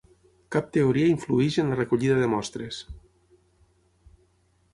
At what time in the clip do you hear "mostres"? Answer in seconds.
2.33-2.81